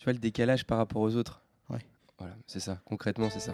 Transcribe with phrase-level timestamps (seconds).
[0.00, 1.84] Tu vois le décalage par rapport aux autres Ouais.
[2.18, 2.78] Voilà, c'est ça.
[2.86, 3.52] Concrètement, c'est ça.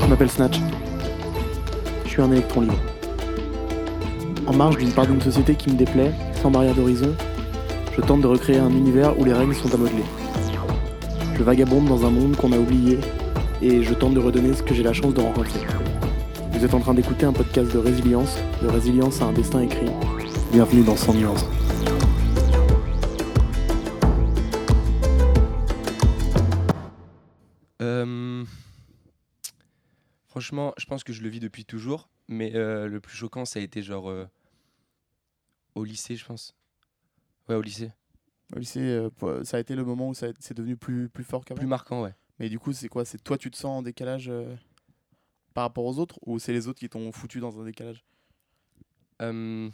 [0.00, 0.60] Je m'appelle Snatch.
[2.04, 2.99] Je suis un électron libre.
[4.50, 6.12] En marge d'une part d'une société qui me déplaît,
[6.42, 7.14] sans barrière d'horizon,
[7.96, 10.02] je tente de recréer un univers où les règles sont à modeler.
[11.36, 12.98] Je vagabonde dans un monde qu'on a oublié
[13.62, 15.60] et je tente de redonner ce que j'ai la chance de rencontrer.
[16.50, 19.86] Vous êtes en train d'écouter un podcast de résilience, de résilience à un destin écrit.
[20.50, 21.46] Bienvenue dans 100 nuances.
[27.82, 28.44] Euh,
[30.26, 33.58] Franchement, je pense que je le vis depuis toujours, mais euh, le plus choquant, ça
[33.58, 34.26] a été genre euh,
[35.74, 36.54] au lycée, je pense.
[37.48, 37.92] Ouais, au lycée.
[38.54, 41.44] Au lycée, euh, pour- ça a été le moment où c'est devenu plus, plus fort
[41.44, 41.58] qu'avant.
[41.58, 42.14] Plus marquant, ouais.
[42.38, 43.04] Mais du coup, c'est quoi?
[43.04, 44.56] C'est toi, tu te sens en décalage euh,
[45.54, 48.04] par rapport aux autres ou c'est les autres qui t'ont foutu dans un décalage?
[49.22, 49.68] Euh,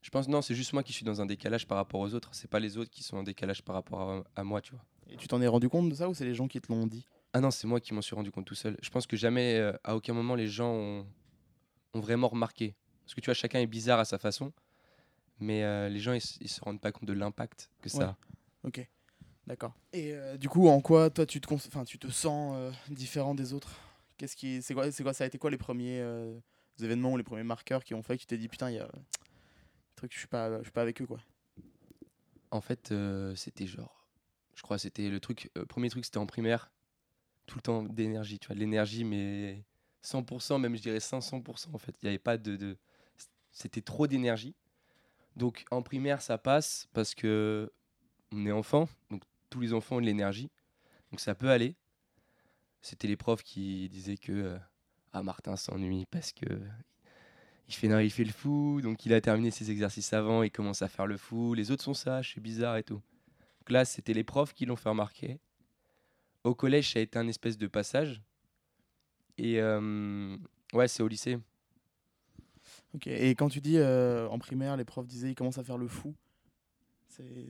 [0.00, 2.30] je pense, non, c'est juste moi qui suis dans un décalage par rapport aux autres.
[2.32, 4.84] C'est pas les autres qui sont en décalage par rapport à, à moi, tu vois.
[5.08, 6.86] Et tu t'en es rendu compte de ça ou c'est les gens qui te l'ont
[6.86, 7.06] dit?
[7.32, 8.76] Ah non, c'est moi qui m'en suis rendu compte tout seul.
[8.80, 11.06] Je pense que jamais, euh, à aucun moment, les gens ont,
[11.94, 12.76] ont vraiment remarqué.
[13.04, 14.52] Parce que tu vois, chacun est bizarre à sa façon,
[15.40, 18.04] mais euh, les gens, ils, ils se rendent pas compte de l'impact que ça Ouais.
[18.04, 18.16] a.
[18.64, 18.88] Ok,
[19.46, 19.74] d'accord.
[19.92, 23.34] Et euh, du coup, en quoi toi tu te, enfin, tu te sens euh, différent
[23.34, 23.72] des autres?
[24.16, 26.38] Qu'est-ce qui, c'est quoi, c'est quoi, ça a été quoi les premiers euh,
[26.80, 28.78] événements ou les premiers marqueurs qui ont fait que tu t'es dit putain, il y
[28.78, 28.88] a
[29.96, 31.20] truc, je suis pas, je suis pas avec eux quoi?
[32.50, 34.06] En fait, euh, c'était genre,
[34.54, 36.70] je crois, c'était le truc, euh, premier truc, c'était en primaire,
[37.46, 39.64] tout le temps d'énergie, tu vois, de l'énergie, mais
[40.02, 41.94] 100%, même je dirais 500% en fait.
[42.02, 42.76] Il n'y avait pas de, de-
[43.52, 44.54] c'était trop d'énergie.
[45.36, 47.72] Donc en primaire, ça passe parce que
[48.32, 50.50] on est enfant, donc tous les enfants ont de l'énergie,
[51.10, 51.76] donc ça peut aller.
[52.82, 54.58] C'était les profs qui disaient que euh,
[55.12, 56.44] ah Martin s'ennuie parce que
[57.68, 61.06] il fait, le fou, donc il a terminé ses exercices avant, il commence à faire
[61.06, 61.54] le fou.
[61.54, 63.00] Les autres sont sages, c'est bizarre et tout.
[63.60, 65.38] Donc là, c'était les profs qui l'ont fait remarquer.
[66.44, 68.20] Au collège, ça a été un espèce de passage.
[69.38, 70.36] Et euh,
[70.74, 71.38] ouais, c'est au lycée.
[72.94, 73.06] Ok.
[73.06, 75.88] Et quand tu dis euh, en primaire, les profs disaient ils commencent à faire le
[75.88, 76.14] fou.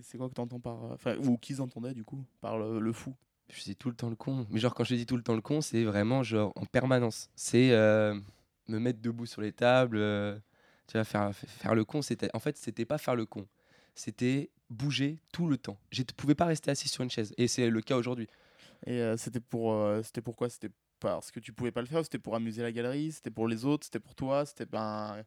[0.02, 2.92] C'est, quoi que t'entends par, euh, enfin, ou qu'ils entendaient du coup par le, le
[2.92, 3.14] fou?
[3.48, 4.46] Je faisais tout le temps le con.
[4.50, 7.30] Mais genre, quand je dis tout le temps le con, c'est vraiment genre en permanence.
[7.34, 8.18] C'est euh,
[8.68, 10.38] me mettre debout sur les tables, euh,
[10.86, 12.02] tu vas faire, faire le con.
[12.02, 13.46] C'était, en fait, c'était pas faire le con.
[13.94, 15.78] C'était bouger tout le temps.
[15.90, 17.32] Je ne pouvais pas rester assis sur une chaise.
[17.36, 18.28] Et c'est le cas aujourd'hui.
[18.86, 20.70] Et euh, c'était pour, euh, c'était pourquoi C'était
[21.12, 23.64] parce que tu pouvais pas le faire C'était pour amuser la galerie C'était pour les
[23.64, 25.24] autres C'était pour toi C'était ben,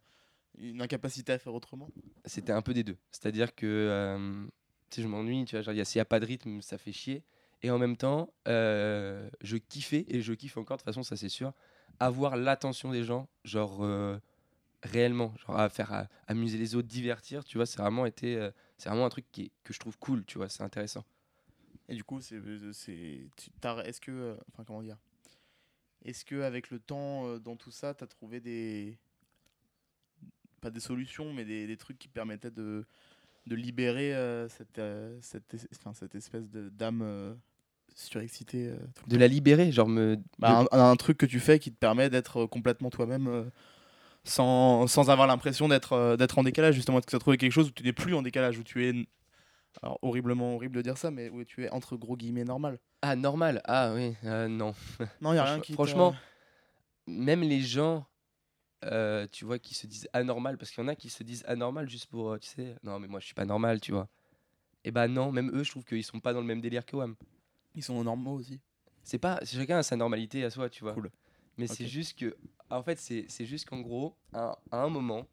[0.57, 1.89] une incapacité à faire autrement?
[2.25, 2.97] C'était un peu des deux.
[3.11, 4.45] C'est-à-dire que euh,
[4.89, 6.61] sais, je m'ennuie, tu vois, genre, il y a- s'il n'y a pas de rythme,
[6.61, 7.23] ça fait chier.
[7.63, 11.15] Et en même temps, euh, je kiffais, et je kiffe encore, de toute façon, ça
[11.15, 11.53] c'est sûr,
[11.99, 14.17] avoir l'attention des gens, genre euh,
[14.83, 18.89] réellement, genre à faire à- amuser les autres, divertir, tu vois, c'est vraiment été, c'est
[18.89, 21.03] vraiment un truc qui est- que je trouve cool, tu vois, c'est intéressant.
[21.89, 22.39] Et du coup, c'est,
[22.73, 23.29] c'est,
[23.85, 24.97] est-ce que, enfin comment dire?
[26.07, 28.97] Est-ce que avec le temps euh, dans tout ça, tu as trouvé des,
[30.61, 32.85] pas des solutions, mais des, des trucs qui permettaient de,
[33.45, 37.33] de libérer euh, cette, euh, cette, es- enfin, cette espèce de d'âme euh,
[37.95, 38.69] surexcitée
[39.07, 39.19] De temps?
[39.19, 40.17] la libérer, genre me...
[40.39, 43.51] Bah, de- un, un truc que tu fais qui te permet d'être complètement toi-même
[44.23, 46.99] sans, sans avoir l'impression d'être d'être en décalage justement.
[47.01, 48.93] Que tu as trouvé quelque chose où tu n'es plus en décalage où tu es
[49.81, 53.15] alors horriblement horrible de dire ça mais où tu es entre gros guillemets normal Ah,
[53.15, 54.73] normal, ah oui, euh, non.
[55.21, 56.15] non il y a rien qui franchement,
[57.05, 58.05] même les gens,
[58.85, 61.43] euh, tu vois, qui se disent anormal, parce qu'il y en a qui se disent
[61.47, 64.07] anormal juste pour, euh, tu sais, non mais moi je suis pas normal, tu vois.
[64.83, 66.95] Et bah non, même eux, je trouve qu'ils sont pas dans le même délire que
[66.95, 67.15] WAM.
[67.75, 68.59] ils sont normaux aussi
[69.03, 70.93] C'est pas, chacun a sa normalité à soi, tu vois.
[70.93, 71.11] Cool.
[71.57, 72.37] Mais c'est juste que,
[72.69, 75.25] en fait, c'est c'est juste qu'en gros, à, à un moment,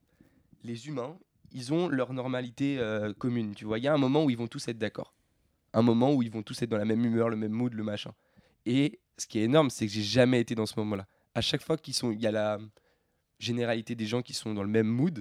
[0.63, 1.19] les humains,
[1.55, 3.79] ils ont leur normalité euh, commune, tu vois.
[3.79, 5.15] Il y a un moment où ils vont tous être d'accord.
[5.73, 7.83] Un moment où ils vont tous être dans la même humeur, le même mood, le
[7.83, 8.13] machin.
[8.67, 11.07] Et ce qui est énorme, c'est que j'ai jamais été dans ce moment-là.
[11.35, 12.59] À chaque fois qu'il sont- il y a la
[13.39, 15.19] généralité des gens qui sont dans le même mood,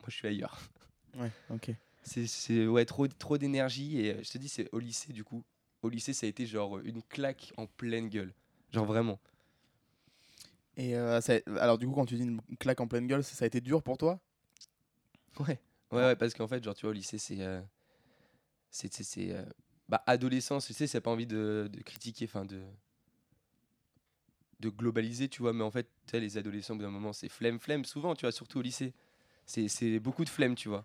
[0.00, 0.58] moi je suis ailleurs.
[1.14, 1.70] ouais ok
[2.02, 4.00] C'est- ouais, trop, trop d'énergie.
[4.00, 5.44] Et euh, je te dis, c'est au lycée du coup.
[5.82, 8.32] Au lycée, ça a été genre une claque en pleine gueule.
[8.72, 9.18] Genre vraiment.
[10.76, 13.34] et euh, ça- alors du coup quand tu dis une claque en pleine gueule ça,
[13.34, 14.18] ça a été dur pour toi?
[15.40, 15.60] Ouais.
[15.92, 17.40] Ouais, ouais, parce qu'en fait, genre, tu vois, au lycée, c'est.
[17.40, 17.60] euh,
[18.70, 18.92] c'est.
[18.92, 19.44] c'est- euh,
[19.88, 22.60] bah, adolescence, tu sais, c'est pas envie de, de critiquer, enfin, de.
[24.60, 27.28] de globaliser, tu vois, mais en fait, tu les adolescents, au bout d'un moment, c'est
[27.28, 28.92] flemme, flemme, souvent, tu vois, surtout au lycée.
[29.46, 30.84] C'est beaucoup de flemme, tu vois.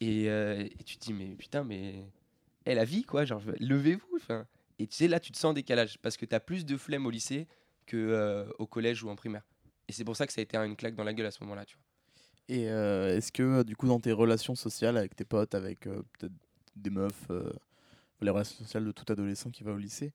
[0.00, 2.06] Et, euh, et tu te dis, mais putain, mais.
[2.66, 4.16] Eh, la vie, quoi, genre, levez-vous.
[4.16, 4.46] enfin.
[4.78, 6.76] Et tu sais, là, tu te sens en décalage parce que tu as plus de
[6.78, 7.48] flemme au lycée
[7.86, 9.44] que au collège ou en primaire.
[9.88, 11.42] Et c'est pour ça que ça a été une claque dans la gueule à ce
[11.44, 11.84] moment-là, tu vois.
[12.52, 16.02] Et euh, est-ce que, du coup, dans tes relations sociales avec tes potes, avec euh,
[16.18, 16.32] peut-être
[16.74, 17.48] des meufs, euh,
[18.20, 20.12] les relations sociales de tout adolescent qui va au lycée,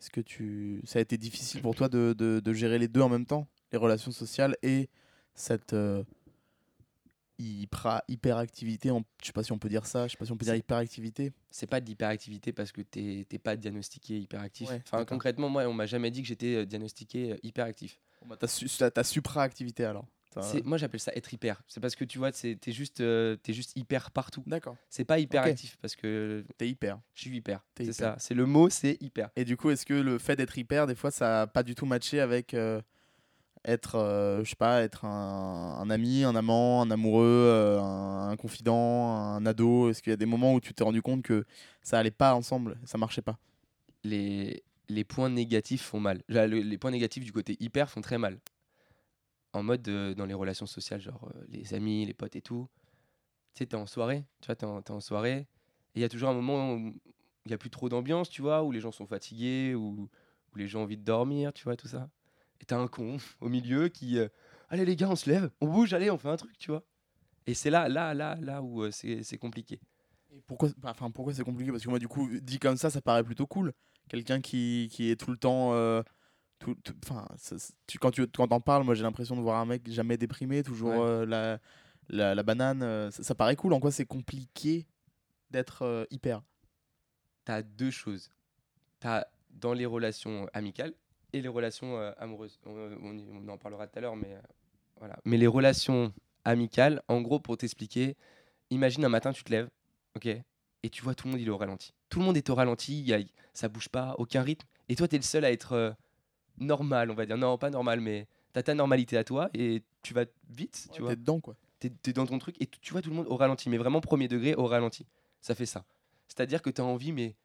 [0.00, 0.82] est-ce que tu...
[0.84, 3.46] ça a été difficile pour toi de, de- de gérer les deux en même temps
[3.70, 4.88] Les relations sociales et
[5.34, 6.02] cette euh,
[7.38, 10.32] hyper, hyperactivité, en- je sais pas si on peut dire ça, je sais pas si
[10.32, 11.32] on peut dire hyperactivité.
[11.50, 14.68] C'est pas de l'hyperactivité parce que t'es pas diagnostiqué hyperactif.
[14.68, 18.00] Ouais, enfin, concrètement, moi, on m'a jamais dit que j'étais euh, diagnostiqué euh, hyperactif.
[18.22, 20.06] Bon, bah, t'as, su- supraactivité alors.
[20.64, 21.62] Moi, j'appelle ça être hyper.
[21.68, 24.42] C'est parce que tu vois, c'est- t'es juste, euh, t'es juste hyper partout.
[24.46, 26.98] D'accord, C'est pas hyperactif parce que t'es hyper.
[27.14, 27.60] je suis hyper.
[27.76, 27.94] C'est hyper.
[27.94, 28.16] ça.
[28.18, 29.30] C'est le mot, c'est hyper.
[29.36, 31.74] Et du coup, est-ce que le fait d'être hyper, des fois, ça a pas du
[31.74, 32.80] tout matché avec euh,
[33.64, 38.28] être, euh, je sais pas, être un, un ami, un amant, un amoureux, euh, un,
[38.30, 39.90] un confident, un ado?
[39.90, 41.44] Est-ce qu'il y a des moments où tu t'es rendu compte que
[41.82, 43.38] ça allait pas ensemble, ça marchait pas?
[44.04, 46.22] Les, les points négatifs font mal.
[46.28, 48.38] Les points négatifs du côté hyper font très mal.
[49.56, 52.68] En mode dans les relations sociales, genre euh, les amis, les potes et tout.
[53.54, 55.48] Tu sais, t'es en soirée, tu vois, t'es en, en soirée.
[55.94, 58.42] Et il y a toujours un moment où il n'y a plus trop d'ambiance, tu
[58.42, 60.10] vois, où les gens sont fatigués, où,
[60.52, 62.10] où les gens ont envie de dormir, tu vois, tout ça.
[62.60, 64.18] Et t'as un con au milieu qui.
[64.18, 64.28] euh,
[64.68, 66.84] allez les gars, on se lève, on bouge, allez, on fait un truc, tu vois.
[67.46, 69.80] Et c'est là, là, là, là où euh, c'est compliqué.
[70.46, 71.70] Pourquoi, bah, enfin, pourquoi c'est compliqué?
[71.70, 73.72] Parce que moi, du coup, dit comme ça, ça paraît plutôt cool.
[74.08, 75.72] Quelqu'un qui, qui est tout le temps.
[76.58, 76.76] Tout-
[77.36, 77.56] ça-
[77.86, 80.62] tu, quand tu quand t'en parles, moi j'ai l'impression de voir un mec jamais déprimé,
[80.62, 80.98] toujours Ouais.
[80.98, 81.58] euh, la,
[82.08, 82.82] la, la banane.
[82.82, 83.72] euh, ça, ça paraît cool.
[83.72, 84.86] En quoi c'est compliqué
[85.50, 86.42] d'être euh, hyper?
[87.44, 88.30] T'as deux choses.
[89.00, 90.92] T'as dans les relations amicales
[91.32, 92.58] et les relations euh, amoureuses.
[92.66, 92.70] On,
[93.02, 94.36] on y- on en parlera tout à l'heure, mais
[94.98, 95.16] voilà.
[95.24, 96.12] Mais les relations
[96.44, 98.16] amicales, en gros, pour t'expliquer,
[98.70, 99.68] imagine un matin, tu te lèves,
[100.16, 101.92] ok, et tu vois tout le monde il est au ralenti.
[102.08, 103.18] Tout le monde est au ralenti, y a,
[103.52, 105.94] ça bouge pas, aucun rythme, et toi t'es le seul à être
[106.58, 107.36] normal, on va dire.
[107.36, 111.10] Non, pas normal, mais t'as ta normalité à toi et tu vas vite, tu vois
[111.10, 111.56] T'es dedans, quoi.
[111.78, 114.00] t'es es dans ton truc et tu vois tout le monde au ralenti, mais vraiment
[114.00, 115.06] premier degré au ralenti.
[115.40, 115.84] Ça fait ça.
[116.28, 117.36] C'est-à-dire que tu as envie, mais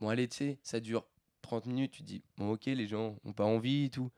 [0.00, 1.06] bon, allez, tu sais, ça dure
[1.42, 4.10] 30 minutes, tu te dis, bon, ok, les gens ont pas envie et tout.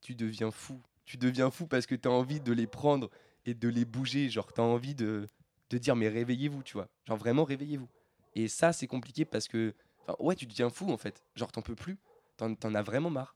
[0.00, 0.80] Tu deviens fou.
[1.04, 3.10] Tu deviens fou parce que tu as envie de les prendre
[3.46, 4.28] et de les bouger.
[4.30, 5.26] Genre, tu as envie de,
[5.70, 6.88] de dire, mais réveillez-vous, tu vois.
[7.06, 7.88] Genre, vraiment, réveillez-vous.
[8.34, 9.74] Et ça, c'est compliqué parce que,
[10.20, 11.22] ouais, tu deviens fou en fait.
[11.34, 11.98] Genre, t'en peux plus.
[12.36, 13.34] T'en t'en as vraiment marre.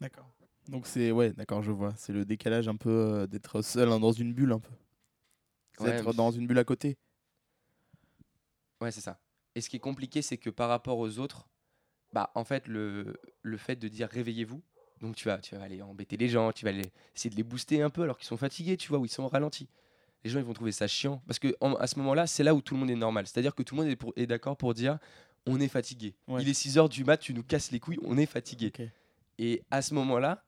[0.00, 0.30] D'accord.
[0.68, 1.94] Donc c'est ouais, d'accord, je vois.
[1.96, 4.72] C'est le décalage un peu euh, d'être seul hein, dans une bulle un peu.
[5.78, 6.96] C'est Ouais, être mais- dans une bulle à côté.
[8.80, 9.18] Ouais, c'est ça.
[9.54, 11.48] Et ce qui est compliqué, c'est que par rapport aux autres,
[12.12, 14.62] bah, en fait, le, le fait de dire réveillez-vous,
[15.00, 17.42] donc tu vas, tu vas aller embêter les gens, tu vas aller essayer de les
[17.42, 19.68] booster un peu alors qu'ils sont fatigués, tu vois, ou ils sont au ralenti.
[20.24, 21.22] Les gens, ils vont trouver ça chiant.
[21.26, 23.26] Parce que en- à ce moment-là, c'est là où tout le monde est normal.
[23.26, 24.98] C'est-à-dire que tout le monde est, pour- est d'accord pour dire
[25.46, 26.14] on est fatigué.
[26.26, 26.42] Ouais.
[26.42, 28.72] Il est 6h du mat, tu nous casses les couilles, on est fatigué.
[28.76, 28.82] Ok.
[29.38, 30.44] Et à ce moment-là,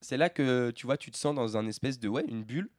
[0.00, 2.70] c'est là que tu vois, tu te sens dans un espèce de ouais, une bulle.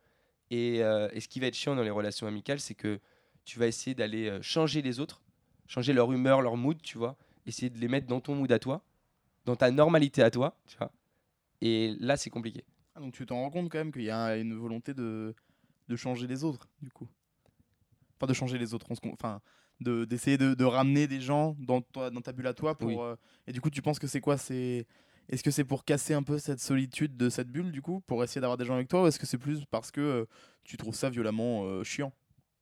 [0.51, 2.99] Et, euh, ce qui va être chiant dans les relations amicales, c'est que
[3.45, 5.23] tu vas essayer d'aller euh, changer les autres,
[5.67, 8.59] changer leur humeur, leur mood, tu vois, essayer de les mettre dans ton mood à
[8.59, 8.83] toi,
[9.45, 10.91] dans ta normalité à toi, tu vois.
[11.61, 12.63] Et là, c'est compliqué.
[12.95, 15.33] Ah, donc tu t'en rends compte quand même qu'il y a une volonté de,
[15.87, 17.07] de changer les autres, du coup.
[18.17, 18.87] Enfin, de changer les autres.
[19.07, 19.41] Enfin,
[19.81, 22.77] d'essayer de, de ramener des gens dans, toi, dans ta bulle à toi.
[22.77, 22.95] Pour, Oui.
[22.99, 23.15] euh,
[23.47, 24.87] et du coup, tu penses que c'est quoi c'est
[25.29, 28.23] Est-ce que c'est pour casser un peu cette solitude de cette bulle, du coup, pour
[28.23, 30.25] essayer d'avoir des gens avec toi Ou est-ce que c'est plus parce que euh,
[30.63, 32.13] tu trouves ça violemment euh, chiant,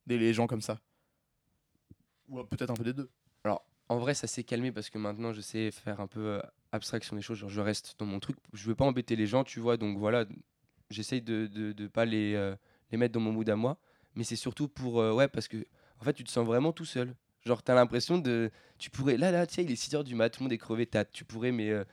[0.08, 0.80] des les gens comme ça?
[2.30, 3.10] Ou peut-être un peu des deux.
[3.90, 6.42] En vrai, ça s'est calmé parce que maintenant, je sais faire un peu
[6.72, 7.38] abstraction des choses.
[7.38, 8.38] Genre, je reste dans mon truc.
[8.54, 9.76] Je veux pas embêter les gens, tu vois.
[9.76, 10.26] Donc voilà,
[10.90, 12.54] j'essaye de, de, de pas les,
[12.92, 13.78] les mettre dans mon mood à moi.
[14.16, 14.96] Mais c'est surtout pour.
[14.96, 15.66] ouais, parce que
[16.04, 17.16] en fait, tu te sens vraiment tout seul.
[17.46, 18.52] Genre, t'as l'impression de.
[18.78, 19.18] Tu pourrais.
[19.18, 20.86] Là, là, tiens, il est 6h du mat, tout le monde est crevé.
[20.86, 21.70] t'as- Tu pourrais, mais.
[21.70, 21.84] euh,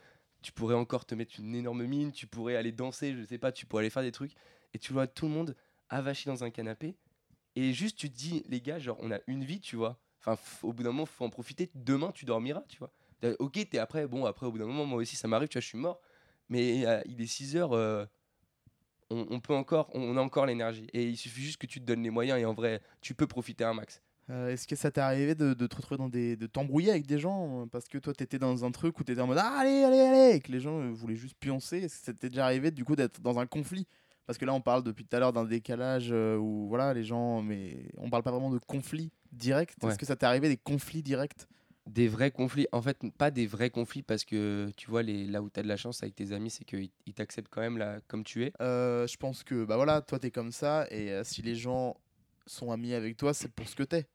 [0.42, 2.12] tu pourrais encore te mettre une énorme mine.
[2.12, 3.52] Tu pourrais aller danser, je sais pas.
[3.52, 4.32] Tu pourrais aller faire des trucs.
[4.74, 5.56] Et tu vois tout le monde
[5.90, 6.96] avachi dans un canapé.
[7.56, 9.98] Et juste, tu te dis, les gars, genre, on a une vie, tu vois.
[10.20, 11.70] Enfin, au bout d'un moment, faut en profiter.
[11.74, 12.92] Demain, tu dormiras, tu vois.
[13.38, 15.62] Ok, t'es après, bon, après, au bout d'un moment, moi aussi, ça m'arrive, tu vois,
[15.62, 16.00] je suis mort.
[16.48, 18.04] Mais euh, il est 6 heures, euh,
[19.10, 20.86] on, on peut encore, on a encore l'énergie.
[20.92, 23.26] Et il suffit juste que tu te donnes les moyens et en vrai, tu peux
[23.26, 24.00] profiter un max.
[24.30, 26.36] Euh, Est-ce que ça t'est arrivé de, de te retrouver dans des.
[26.36, 29.20] de t'embrouiller avec des gens euh, parce que toi t'étais dans un truc où t'étais
[29.20, 31.78] en mode ah, allez, allez, allez et que les gens euh, voulaient juste pioncer?
[31.78, 33.88] Est-ce que ça t'est déjà arrivé du coup d'être dans un conflit?
[34.26, 37.02] Parce que là on parle depuis tout à l'heure d'un décalage euh, où voilà les
[37.02, 37.42] gens.
[37.42, 39.82] mais on parle pas vraiment de conflit direct.
[39.82, 39.90] Ouais.
[39.90, 41.48] Est-ce que ça t'est arrivé des conflits directs?
[41.90, 45.42] Des vrais conflits, en fait, pas des vrais conflits parce que tu vois, les, là
[45.42, 47.78] où tu as de la chance avec tes amis, c'est qu'ils ils t'acceptent quand même
[47.78, 48.52] là, comme tu es.
[48.60, 51.96] Euh, Je pense que bah voilà, toi t'es comme ça et euh, si les gens
[52.46, 54.06] sont amis avec toi, c'est pour ce que t'es.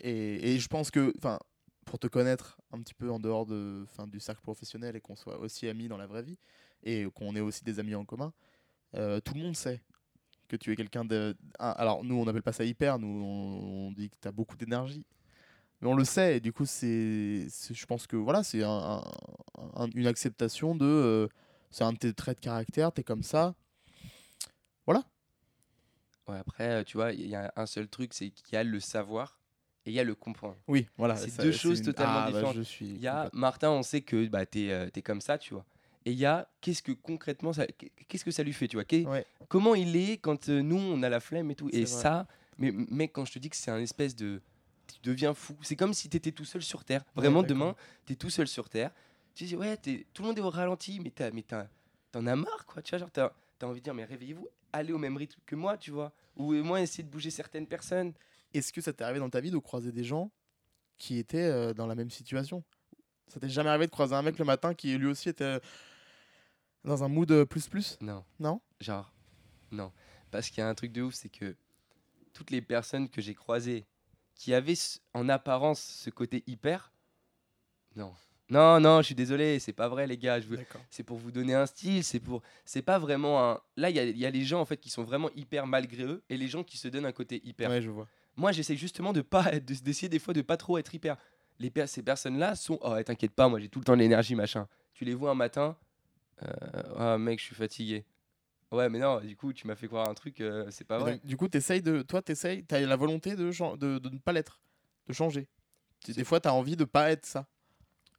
[0.00, 1.38] Et, et je pense que, enfin,
[1.84, 5.16] pour te connaître un petit peu en dehors de, fin, du cercle professionnel et qu'on
[5.16, 6.38] soit aussi amis dans la vraie vie
[6.82, 8.32] et qu'on ait aussi des amis en commun,
[8.96, 9.82] euh, tout le monde sait
[10.48, 11.36] que tu es quelqu'un de.
[11.58, 14.56] Alors, nous, on n'appelle pas ça hyper, nous, on, on dit que tu as beaucoup
[14.56, 15.04] d'énergie.
[15.80, 19.02] Mais on le sait, et du coup, c'est, je pense que voilà, c'est un-
[19.58, 20.84] un- un- une acceptation de.
[20.86, 21.28] euh,
[21.70, 23.54] c'est un de tes traits de caractère, tu es comme ça.
[26.26, 28.64] Ouais, après, euh, tu vois, il y a un seul truc, c'est qu'il y a
[28.64, 29.38] le savoir
[29.84, 30.56] et il y a le comprendre.
[30.66, 31.16] Oui, voilà.
[31.16, 32.56] C'est deux choses totalement Ah, bah, différentes.
[32.56, 35.52] je suis Il y a Martin, on sait que bah, tu es, comme ça, tu
[35.52, 35.66] vois.
[36.06, 37.66] Et il y a qu'est-ce que concrètement, ça,
[38.08, 38.84] qu'est-ce que ça lui fait, tu vois?
[39.10, 39.26] Ouais.
[39.48, 41.68] Comment il est quand euh, nous, on a la flemme et tout?
[41.72, 41.86] Et vrai.
[41.86, 42.26] ça,
[42.58, 44.40] mais mec, quand je te dis que c'est un espèce de.
[44.86, 45.56] Tu deviens fou.
[45.62, 47.04] C'est comme si tu étais tout seul sur Terre.
[47.14, 47.74] Vraiment, demain,
[48.06, 48.90] tu es tout seul sur Terre.
[49.34, 52.82] Tu dis, ouais, tout le monde est au ralenti, mais t'en as marre, quoi.
[52.82, 55.56] Tu vois, genre, t'as as envie de dire, mais réveillez-vous, allez au même rythme que
[55.56, 56.12] moi, tu vois.
[56.36, 58.12] Ou au moins, essayer de bouger certaines personnes.
[58.52, 60.30] Est-ce que ça t'est arrivé dans ta vie de croiser des gens
[60.98, 62.62] qui étaient euh, dans la même situation?
[63.26, 65.58] Ça t'est jamais arrivé de croiser un mec le matin qui lui aussi était euh,
[66.84, 67.98] dans un mood euh, plus plus?
[68.00, 68.24] Non.
[68.38, 68.60] Non?
[68.80, 69.12] Genre,
[69.72, 69.90] non.
[70.30, 71.56] Parce qu'il y a un truc de ouf, c'est que
[72.32, 73.86] toutes les personnes que j'ai croisées
[74.34, 76.92] qui avaient ce- en apparence ce côté hyper,
[77.96, 78.12] non.
[78.50, 80.38] Non, non, je suis désolé, c'est pas vrai, les gars.
[80.38, 80.58] Je veux...
[80.58, 80.80] D'accord.
[80.90, 82.42] C'est pour vous donner un style, c'est pour.
[82.66, 83.60] C'est pas vraiment un.
[83.76, 85.66] Là, il y a, il y a les gens en fait qui sont vraiment hyper
[85.66, 87.70] malgré eux et les gens qui se donnent un côté hyper.
[87.70, 88.06] Ouais, je vois.
[88.36, 91.16] Moi, j'essaie justement de pas de- d'essayer des fois de pas trop être hyper.
[91.58, 94.34] Les per- ces personnes-là sont oh t'inquiète pas, moi j'ai tout le temps de l'énergie
[94.34, 94.68] machin.
[94.92, 95.76] Tu les vois un matin,
[96.42, 96.48] euh,
[96.98, 98.04] ah mec, je suis fatigué.
[98.74, 101.12] Ouais, mais non, du coup, tu m'as fait croire un truc, euh, c'est pas vrai.
[101.14, 104.32] donc, du coup, t'essayes de, toi, t'essayes, t'as la volonté de, de, de ne pas
[104.32, 104.60] l'être,
[105.06, 105.46] de changer.
[106.06, 107.46] Des fois, t'as envie de pas être ça.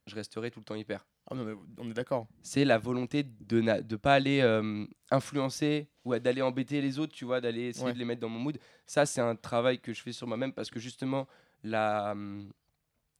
[0.07, 1.05] Je resterai tout le temps hyper.
[1.29, 2.27] Ah, non, mais on est d'accord.
[2.43, 7.13] C'est la volonté de ne de pas aller euh, influencer ou d'aller embêter les autres,
[7.13, 7.93] tu vois, d'aller essayer Ouais.
[7.93, 8.57] de les mettre dans mon mood.
[8.85, 11.27] Ça, c'est un travail que je fais sur moi-même parce que justement,
[11.63, 12.51] la, hum,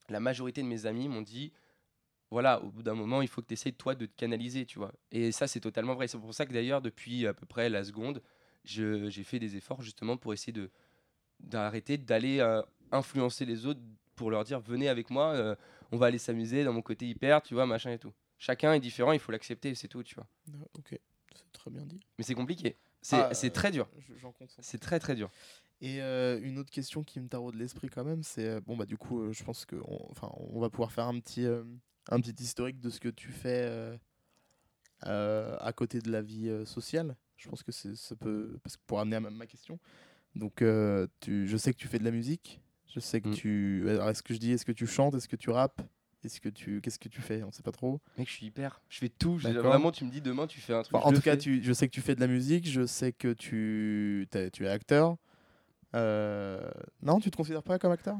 [0.10, 1.52] la majorité de mes amis m'ont dit
[2.32, 4.80] voilà, au bout d'un moment, il faut que tu essayes, toi, de te canaliser, tu
[4.80, 4.92] vois.
[5.12, 6.08] Et ça, c'est totalement vrai.
[6.08, 8.22] C'est pour ça que d'ailleurs, depuis à peu près la seconde,
[8.64, 10.70] je- j'ai fait des efforts justement pour essayer de
[11.40, 13.82] d'arrêter d'aller euh, influencer les autres
[14.16, 15.56] pour leur dire venez avec moi, euh,
[15.92, 18.14] on va aller s'amuser dans mon côté hyper, tu vois, machin et tout.
[18.38, 20.28] Chacun est différent, il faut l'accepter, c'est tout, tu vois.
[20.54, 20.98] Ah, Ok,
[21.36, 22.00] c'est très bien dit.
[22.18, 22.78] Mais c'est compliqué.
[23.02, 23.88] C'est Ah, c'est euh, très dur.
[24.60, 25.30] C'est très très dur.
[25.82, 28.86] Et euh, une autre question qui me taraude l'esprit quand même, c'est euh, bon bah
[28.86, 31.64] du coup, euh, je pense que on, enfin, on va pouvoir faire un petit euh,
[32.10, 33.98] un petit historique de ce que tu fais euh,
[35.06, 37.16] euh, à côté de la vie euh, sociale.
[37.38, 39.80] Je pense que ça peut parce que pour amener à ma, question.
[40.36, 40.64] Donc
[41.20, 42.62] tu, je sais que tu fais de la musique.
[42.94, 43.34] Je sais que Mm.
[43.34, 43.90] tu.
[43.90, 45.82] alors, Est-ce que je dis Est-ce que tu chantes Est-ce que tu rappes
[46.24, 47.44] Est-ce que tu Qu'est-ce que tu fais?
[47.44, 48.00] On sait pas trop.
[48.18, 48.82] Mec, je suis hyper.
[48.88, 49.38] Je fais tout.
[49.38, 49.50] Je-.
[49.50, 50.96] Vraiment, tu me dis demain, tu fais un truc.
[50.96, 52.70] Enfin, en tout cas, tu, je sais que tu fais de la musique.
[52.70, 55.18] Je sais que tu tu es acteur.
[55.96, 56.70] Euh,
[57.02, 58.18] Non, tu te considères pas comme acteur?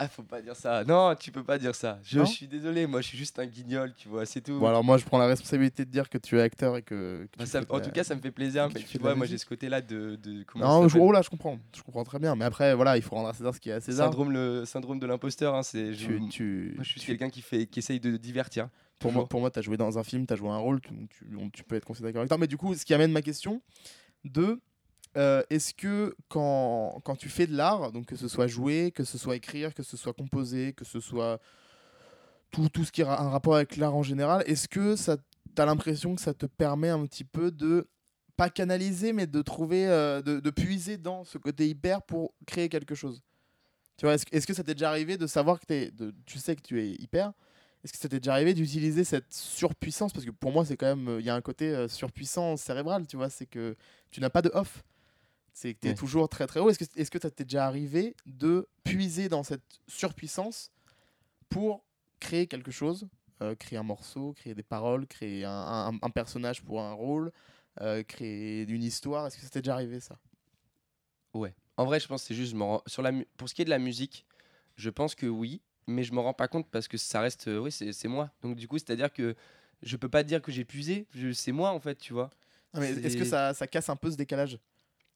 [0.00, 0.84] Ah, faut pas dire ça.
[0.84, 1.98] Non, tu peux pas dire ça.
[2.04, 4.58] Je suis désolé, moi, je suis juste un guignol, tu vois, c'est tout.
[4.60, 7.26] Bon alors moi je prends la responsabilité de dire que tu es acteur et que,
[7.32, 8.68] que Bah, tu ça- en la- tout cas, ça me fait plaisir.
[8.72, 10.14] mais tu tu vois, moi, j'ai ce côté-là de.
[10.22, 12.36] de comment Non, je, oh là je comprends, je comprends très bien.
[12.36, 14.06] Mais après voilà, il faut rendre à César ce qui est à César.
[14.06, 15.56] syndrome, le syndrome de l'imposteur.
[15.56, 15.92] hein, c'est.
[15.94, 18.68] je- Tu, tu, Moi, je suis tu- quelqu'un qui fait, qui essaye de divertir.
[19.00, 21.26] pour moi, pour moi, t'as joué dans un film, t'as joué un rôle, tu, tu,
[21.36, 22.38] on- tu peux être considéré comme acteur.
[22.38, 23.62] Mais du coup, ce qui amène ma question
[24.24, 24.60] de
[25.16, 29.04] euh, est-ce que quand, quand tu fais de l'art, donc que ce soit jouer, que
[29.04, 31.40] ce soit écrire, que ce soit composer, que ce soit
[32.50, 35.16] tout, tout ce qui a un rapport avec l'art en général, est-ce que ça
[35.54, 37.88] t'as l'impression que ça te permet un petit peu de
[38.36, 42.68] pas canaliser, mais de trouver, euh, de, de puiser dans ce côté hyper pour créer
[42.68, 43.22] quelque chose?
[43.96, 45.90] Tu vois, est-ce, que- ça t'est déjà arrivé de savoir que t'es,
[46.24, 47.32] tu sais que tu es hyper?
[47.82, 50.12] Est-ce que ça t'est déjà arrivé d'utiliser cette surpuissance?
[50.12, 51.08] Parce que pour moi, c'est quand même.
[51.08, 53.30] euh, Il y a un côté euh, surpuissant cérébral, tu vois.
[53.30, 53.76] C'est que
[54.10, 54.84] tu n'as pas de off.
[55.60, 55.96] C'est que tu es Ouais.
[55.96, 56.70] toujours très très haut.
[56.70, 60.70] Est-ce que, est-ce que ça t'est déjà arrivé de puiser dans cette surpuissance
[61.48, 61.84] pour
[62.20, 63.08] créer quelque chose
[63.42, 67.32] euh, Créer un morceau, créer des paroles, créer un, un- un personnage pour un rôle,
[67.80, 69.26] euh, créer une histoire?
[69.26, 70.16] Est-ce que ça t'est déjà arrivé ça?
[71.34, 71.54] Ouais.
[71.76, 72.54] En vrai, je pense que c'est juste.
[72.54, 74.26] m'en Sur la Pour ce qui est de la musique,
[74.76, 77.48] je pense que oui, mais je me rends pas compte parce que ça reste.
[77.48, 78.30] euh, Oui, c'est moi.
[78.42, 79.34] Donc, du coup, c'est-à-dire que
[79.82, 81.06] je peux pas dire que j'ai puisé.
[81.14, 82.30] je- C'est moi, en fait, tu vois.
[82.72, 84.58] Ah, mais Est-ce que ça, ça casse un peu ce décalage?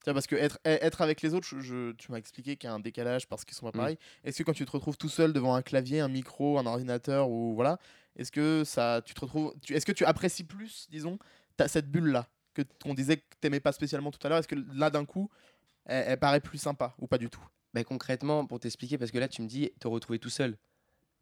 [0.05, 2.69] Vois, parce que être, e- être avec les autres, je, je- tu m'as expliqué qu'il
[2.69, 3.81] y a un décalage parce qu'ils sont pas Mm.
[3.81, 3.99] pareils.
[4.25, 7.29] Est-ce que quand tu te retrouves tout seul devant un clavier, un micro, un ordinateur
[7.31, 7.79] ou voilà,
[8.17, 11.19] est-ce que ça, tu te retrouves, est-ce que tu apprécies plus, disons,
[11.69, 14.39] cette bulle là que qu'on disait que t'aimais pas spécialement tout à l'heure?
[14.39, 15.31] Est-ce que là d'un coup,
[15.87, 17.45] elle, elle paraît plus sympa ou pas du tout?
[17.73, 20.59] Bah, concrètement, pour t'expliquer, parce que là, tu me dis te retrouver tout seul.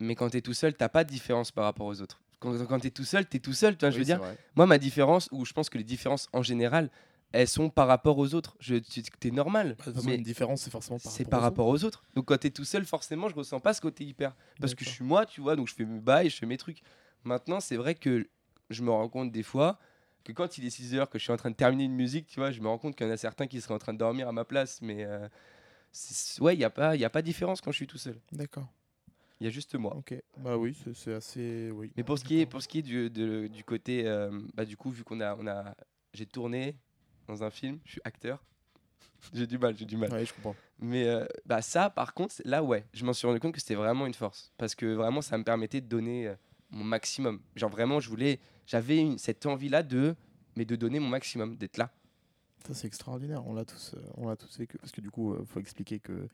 [0.01, 2.23] Mais quand tu es tout seul, t'as pas de différence par rapport aux autres.
[2.41, 3.77] Quand, quand tu es tout seul, tu es tout seul.
[3.77, 4.37] Tu vois, je veux dire, vrai.
[4.57, 6.91] moi, ma différence, ou je pense que les différences en général,
[7.33, 8.57] elles sont par rapport aux autres.
[8.61, 9.77] Je, tu- t'es normal.
[9.87, 12.03] Bah, mais une différence, c'est forcément par rapport par aux rapport aux autres.
[12.15, 14.35] Donc quand t'es tout seul, forcément, je ressens pas ce côté hyper.
[14.61, 16.57] Parce que je suis moi, tu vois, donc je fais mes bails, je fais mes
[16.57, 16.83] trucs.
[17.25, 18.29] Maintenant, c'est vrai que
[18.71, 19.79] je me rends compte des fois
[20.25, 22.27] que quand il est 6 heures, que je suis en train de terminer une musique,
[22.27, 23.93] tu vois, je me rends compte qu'il y en a certains qui seraient en train
[23.95, 24.81] de dormir à ma place.
[24.83, 25.27] Mais euh,
[26.41, 28.19] ouais, il n'y a, pas- y a pas de différence quand je suis tout seul.
[28.33, 28.67] D'accord.
[29.41, 29.97] Il y a juste moi.
[29.97, 30.15] Ok.
[30.39, 31.71] Bah oui, c'est- c'est assez.
[31.71, 31.91] Oui.
[31.97, 34.65] Mais pour ce qui est, pour ce qui est du, de- du côté, euh, bah,
[34.67, 35.75] du coup, vu qu'on a, on a,
[36.13, 36.77] j'ai tourné
[37.31, 38.43] dans un film, je suis acteur.
[39.33, 40.11] J'ai du mal, j'ai du mal.
[40.13, 40.57] Ouais, je comprends.
[40.79, 43.75] Mais euh, bah ça, par contre, là, ouais, je m'en suis rendu compte que c'était
[43.75, 44.53] vraiment une force.
[44.57, 46.35] Parce que vraiment, ça me permettait de donner euh,
[46.71, 47.41] mon maximum.
[47.55, 48.41] Genre, vraiment, je voulais.
[48.67, 50.17] J'avais cette envie-là de.
[50.57, 51.93] Mais de donner mon maximum, d'être là.
[52.67, 53.47] Ça, c'est extraordinaire.
[53.47, 54.79] On l'a tous, euh, on l'a tous vécu.
[54.79, 56.29] Parce que du coup, il faut expliquer que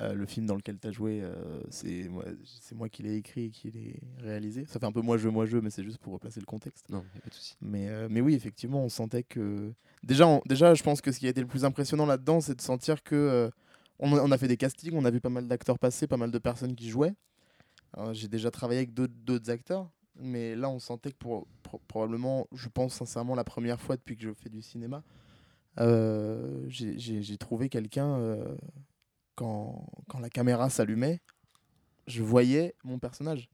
[0.00, 3.16] euh, le film dans lequel tu as joué, euh, c'est moi, c'est moi qui l'ai
[3.16, 4.64] écrit et qui l'ai réalisé.
[4.66, 6.88] Ça fait un peu moi-jeu, moi-jeu, mais c'est juste pour replacer le contexte.
[6.88, 7.56] Non, y a pas de souci.
[7.60, 9.72] Mais, euh, mais oui, effectivement, on sentait que.
[10.04, 12.54] Déjà, on- déjà, je pense que ce qui a été le plus impressionnant là-dedans, c'est
[12.54, 13.50] de sentir que.
[13.98, 16.16] on, a, on a fait des castings, on a vu pas mal d'acteurs passer, pas
[16.16, 17.14] mal de personnes qui jouaient.
[18.12, 19.90] J'ai déjà travaillé avec d'autres- acteurs,
[20.20, 24.16] mais là, on sentait que pour, pro- probablement, je pense sincèrement, la première fois depuis
[24.16, 25.02] que je fais du cinéma,
[26.68, 28.18] j'ai trouvé quelqu'un.
[29.38, 31.20] Quand, la caméra s'allumait,
[32.06, 33.48] je voyais mon personnage.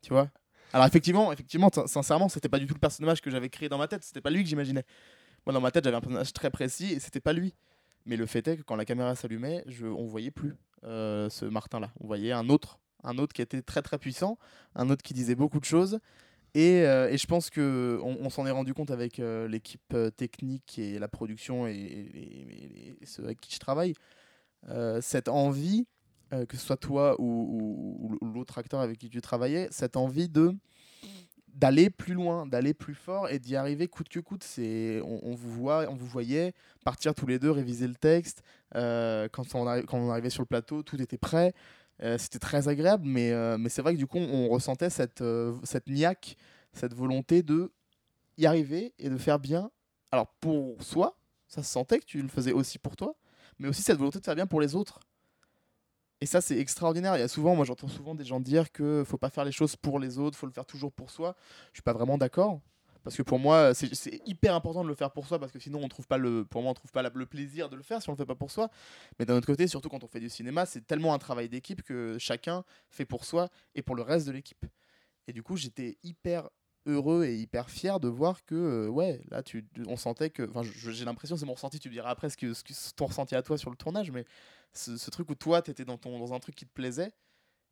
[0.00, 0.30] Tu vois?
[0.72, 3.78] Alors effectivement, effectivement, sin- sincèrement, c'était pas du tout le personnage que j'avais créé dans
[3.78, 4.02] ma tête.
[4.04, 4.84] C'était pas lui que j'imaginais.
[5.44, 7.54] Moi, dans ma tête, j'avais un personnage très précis et c'était pas lui.
[8.06, 11.44] Mais le fait est que quand la caméra s'allumait, je, on voyait plus euh, ce
[11.44, 11.92] Martin-là.
[12.00, 14.38] On voyait un autre, un autre qui était très très puissant,
[14.74, 15.98] un autre qui disait beaucoup de choses.
[16.54, 20.98] Et, euh, je pense que on, s'en est rendu compte avec euh, l'équipe technique et
[20.98, 23.94] la production et- et ceux avec qui je travaille.
[24.68, 25.86] Euh, cette envie,
[26.32, 30.52] euh, que ce soit toi ou, l'autre acteur avec qui tu travaillais, cette envie de
[31.48, 34.44] d'aller plus loin, d'aller plus fort et d'y arriver coûte que coûte.
[34.44, 36.52] C'est, on, vous voit, on vous voyait
[36.84, 38.42] partir tous les deux, réviser le texte.
[38.74, 41.54] Euh, quand, on arrivait sur le plateau, tout était prêt.
[42.18, 45.24] C'était très agréable, mais, mais c'est vrai que du coup, on ressentait cette,
[45.64, 46.36] cette niaque,
[46.74, 47.72] cette volonté de
[48.36, 49.70] y arriver et de faire bien.
[50.12, 51.16] Alors pour soi,
[51.48, 53.16] ça se sentait que tu le faisais aussi pour toi,
[53.58, 55.00] mais aussi cette volonté de faire bien pour les autres.
[56.20, 57.16] Et ça, c'est extraordinaire.
[57.16, 59.52] Il y a souvent, moi j'entends souvent des gens dire que faut pas faire les
[59.52, 61.36] choses pour les autres, faut le faire toujours pour soi.
[61.72, 62.60] Je suis pas vraiment d'accord.
[63.06, 65.80] Parce que pour moi, c'est hyper important de le faire pour soi, parce que sinon,
[65.80, 68.08] on trouve pas le, pour moi, on trouve pas le plaisir de le faire si
[68.08, 68.68] on le fait pas pour soi.
[69.20, 71.82] Mais d'un autre côté, surtout quand on fait du cinéma, c'est tellement un travail d'équipe
[71.82, 74.66] que chacun fait pour soi et pour le reste de l'équipe.
[75.28, 76.50] Et du coup, j'étais hyper
[76.86, 80.62] heureux et hyper fier de voir que, euh, ouais, là, tu, on sentait que, enfin,
[80.62, 83.34] j'ai l'impression, c'est mon ressenti, tu me diras après ce que, ce que ton ressenti
[83.34, 84.24] à toi sur le tournage, mais
[84.72, 87.12] ce, truc où toi, tu étais dans, ton, dans un truc qui te plaisait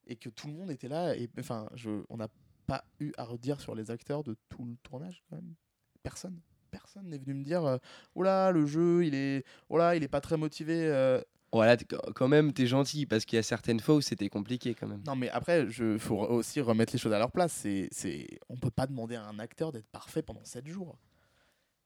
[0.06, 1.16] et que tout le monde était là.
[1.16, 1.68] Et enfin,
[2.08, 2.28] on n'a
[2.66, 5.54] pas eu à redire sur les acteurs de tout le tournage, quand même.
[6.02, 6.40] Personne.
[6.70, 7.78] Personne n'est venu me dire, euh,
[8.14, 10.86] oh là, le jeu, il est, oh là, il est pas très motivé.
[10.86, 11.20] euh.
[11.54, 11.76] Voilà,
[12.14, 15.02] quand même, t'es gentil parce qu'il y a certaines fois où c'était compliqué quand même.
[15.06, 17.52] Non, mais après, il faut aussi remettre les choses à leur place.
[17.52, 20.98] C'est, c'est, on peut pas demander à un acteur d'être parfait pendant 7 jours.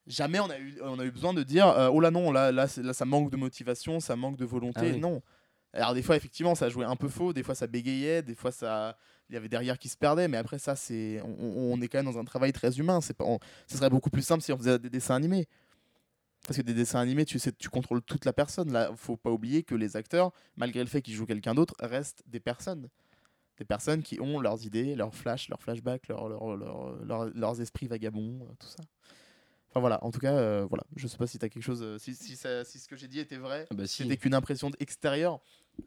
[0.07, 2.51] Jamais on a eu, on a eu besoin de dire, euh, oh là non, là,
[2.51, 4.81] là, ça manque de motivation, ça manque de volonté.
[4.81, 4.99] Ah oui.
[4.99, 5.21] Non.
[5.75, 8.51] Alors des fois, effectivement, ça jouait un peu faux, des fois ça bégayait, des fois
[8.51, 8.97] ça,
[9.29, 12.11] il y avait derrière qui se perdait, mais après ça, c'est, on, est quand même
[12.11, 13.03] dans un travail très humain.
[13.03, 15.47] C'est pas, on- ce serait beaucoup plus simple si on faisait des dessins animés.
[16.49, 18.73] Parce que des dessins animés, tu sais, tu contrôles toute la personne.
[18.73, 22.23] Là, faut pas oublier que les acteurs, malgré le fait qu'ils jouent quelqu'un d'autre, restent
[22.27, 22.89] des personnes.
[23.59, 26.57] Des personnes qui ont leurs idées, leurs flashs, leurs flashbacks, leurs, leurs,
[27.05, 28.83] leurs, leurs- esprits vagabonds, euh, tout ça.
[29.69, 30.85] Enfin voilà, en tout cas, euh, voilà.
[30.97, 31.83] Je sais pas si tu as quelque chose.
[31.83, 34.05] euh, si, si, ça- si ce que j'ai dit était vrai, Ah bah si.
[34.05, 35.41] c'était qu'une impression extérieure.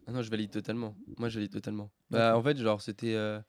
[0.06, 0.96] Ah non, je valide totalement.
[1.18, 1.90] Moi, je valide totalement.
[2.12, 3.16] Bah, en fait, genre, c'était.
[3.16, 3.40] euh,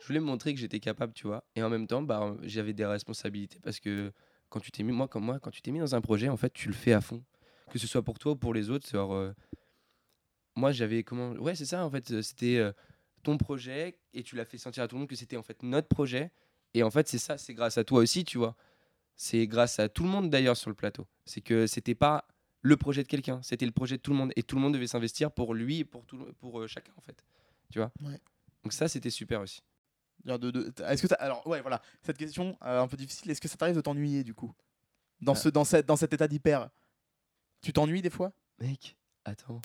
[0.00, 1.44] Je voulais me montrer que j'étais capable, tu vois.
[1.56, 4.12] Et en même temps, bah, j'avais des responsabilités parce que
[4.48, 6.36] quand tu t'es mis, moi, comme moi, quand tu t'es mis dans un projet, en
[6.36, 7.22] fait, tu le fais à fond.
[7.70, 8.88] Que ce soit pour toi ou pour les autres.
[8.88, 9.32] Genre, euh,
[10.56, 11.02] Moi, j'avais.
[11.04, 12.10] comment Ouais, c'est ça, en fait.
[12.10, 12.72] euh, C'était euh,
[13.22, 15.62] ton projet et tu l'as fait sentir à tout le monde que c'était en fait
[15.62, 16.30] notre projet.
[16.74, 18.56] Et en fait, c'est ça, c'est grâce à toi aussi, tu vois.
[19.16, 21.06] C'est grâce à tout le monde d'ailleurs sur le plateau.
[21.24, 22.26] C'est que c'était pas
[22.62, 24.74] le projet de quelqu'un, c'était le projet de tout le monde et tout le monde
[24.74, 27.24] devait s'investir pour lui et pour tout pour euh, chacun en fait.
[27.72, 28.18] Tu vois Ouais.
[28.64, 29.60] Donc ça c'était super aussi.
[30.24, 33.30] Dire de- de- Est-ce que alors ouais voilà cette question euh, un peu difficile.
[33.30, 34.52] Est-ce que ça t'arrive de t'ennuyer du coup
[35.20, 35.36] dans Ah.
[35.36, 36.68] ce dans cette dans cet état d'hyper?
[37.62, 38.32] Tu t'ennuies des fois?
[38.60, 39.60] Mec, attends.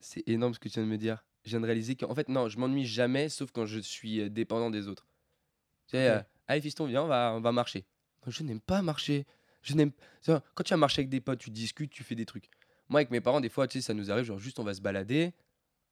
[0.00, 1.24] C'est énorme ce que tu viens de me dire.
[1.44, 4.28] Je viens de réaliser qu'en fait non, je m'ennuie jamais sauf quand je suis euh,
[4.30, 5.06] dépendant des autres.
[5.86, 6.16] Tu sais, Ok.
[6.16, 7.84] euh, allez fiston, viens, on va on va marcher.
[8.26, 9.26] Je n'aime pas marcher.
[9.62, 9.92] Je n'aime
[10.54, 12.48] quand tu vas marcher avec des potes, tu discutes, tu fais des trucs.
[12.88, 14.72] Moi avec mes parents des fois, tu sais, ça nous arrive genre juste on va
[14.74, 15.32] se balader,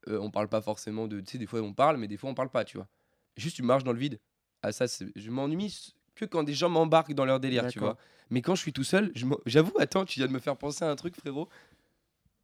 [0.08, 2.28] euh, on parle pas forcément de tu sais des fois on parle mais des fois
[2.30, 2.88] on parle pas, tu vois.
[3.36, 4.18] Juste tu marches dans le vide.
[4.62, 7.96] Ah ça je m'ennuie que quand des gens m'embarquent dans leur délire, tu vois.
[8.30, 9.12] Mais quand je suis tout seul,
[9.46, 11.48] j'avoue, attends, tu viens de me faire penser à un truc, frérot.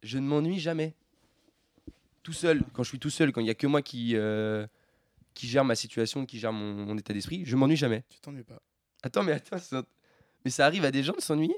[0.03, 0.95] Je ne m'ennuie jamais.
[2.23, 4.67] Tout seul, quand je suis tout seul, quand il y a que moi qui, euh,
[5.33, 8.03] qui gère ma situation, qui gère mon, mon état d'esprit, je m'ennuie jamais.
[8.09, 8.61] Tu t'ennuies pas.
[9.01, 9.85] Attends, mais attends, un-
[10.45, 11.55] mais ça arrive à des gens de s'ennuyer?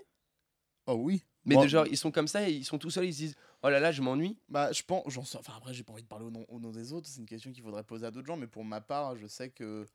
[0.86, 1.24] Oh oui.
[1.46, 1.64] Mais Bon.
[1.64, 3.70] de genre, ils sont comme ça et ils sont tout seuls, ils se disent Oh
[3.70, 4.38] là là, je m'ennuie.
[4.50, 5.24] Bah, je pense, j'en
[5.56, 7.52] après, j'ai pas envie de parler au nom, au nom des autres, c'est une question
[7.52, 9.86] qu'il faudrait poser à d'autres gens, mais pour ma part, je sais que.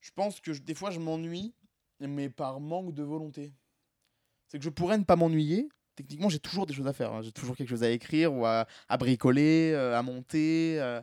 [0.00, 1.52] Je pense que des fois, je m'ennuie,
[2.00, 3.52] mais par manque de volonté.
[4.48, 5.68] C'est que je pourrais ne pas m'ennuyer.
[5.96, 7.12] Techniquement, j'ai toujours des choses à faire.
[7.12, 7.22] hein.
[7.22, 8.66] J'ai toujours quelque chose à écrire ou à,
[8.98, 11.02] bricoler, euh, à monter, euh,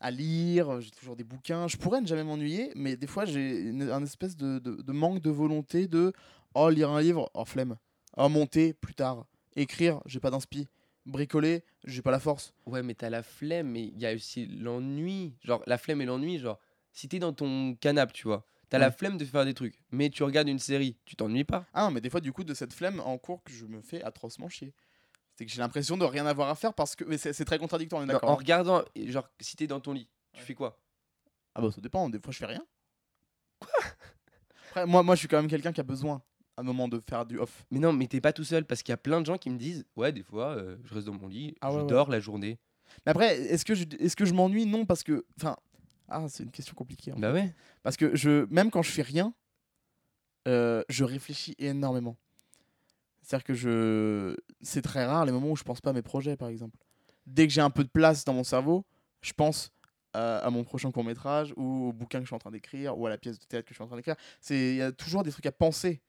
[0.00, 0.80] à lire.
[0.80, 1.68] J'ai toujours des bouquins.
[1.68, 5.20] Je pourrais ne jamais m'ennuyer, mais des fois, j'ai un espèce de, de- de manque
[5.20, 6.12] de volonté de
[6.54, 7.76] oh, lire un livre, oh, flemme.
[8.16, 9.26] Oh, monter, plus tard.
[9.54, 10.66] Écrire, j'ai pas d'inspi.
[11.06, 12.52] Bricoler, j'ai pas la force.
[12.66, 15.34] Ouais, mais t'as la flemme, mais il y a aussi l'ennui.
[15.42, 16.58] Genre, la flemme et l'ennui, genre,
[16.92, 20.10] si t'es dans ton canapé, tu vois, t'as la flemme de faire des trucs, mais
[20.10, 21.66] tu regardes une série, tu t'ennuies pas.
[21.72, 23.80] Ah non, mais des fois, du coup, de cette flemme en cours que je me
[23.80, 24.74] fais atrocement chier.
[25.34, 27.04] C'est que j'ai l'impression de rien avoir à faire parce que.
[27.04, 28.28] Mais c'est très contradictoire, on est d'accord.
[28.28, 28.36] en hein.
[28.36, 30.46] regardant, genre, si t'es dans ton lit, tu Ouais.
[30.46, 30.78] fais quoi?
[31.54, 32.64] Ah bah ça dépend, des fois je fais rien.
[34.68, 36.22] Après, moi, moi je suis quand même quelqu'un qui a besoin
[36.60, 37.64] un moment de faire du off.
[37.70, 39.50] Mais non, mais t'es pas tout seul, parce qu'il y a plein de gens qui
[39.50, 41.86] me disent Ouais, des fois, euh, je reste dans mon lit, Ah je ouais, ouais.
[41.88, 42.58] dors la journée.
[43.06, 44.66] Mais après, est-ce que je, est-ce que je m'ennuie?
[44.66, 45.24] Non, parce que.
[45.38, 45.56] Enfin.
[46.08, 47.12] Ah, c'est une question compliquée.
[47.16, 47.54] Bah ouais.
[47.84, 49.32] Parce que je, même quand je fais rien,
[50.48, 52.16] euh, je réfléchis énormément.
[53.22, 54.36] C'est-à-dire que je.
[54.60, 56.76] C'est très rare les moments où je pense pas à mes projets, par exemple.
[57.26, 58.84] Dès que j'ai un peu de place dans mon cerveau,
[59.20, 59.70] je pense
[60.12, 62.98] à, à mon prochain court métrage ou au bouquin que je suis en train d'écrire
[62.98, 64.16] ou à la pièce de théâtre que je suis en train d'écrire.
[64.40, 66.00] C'est il y a toujours des trucs à penser.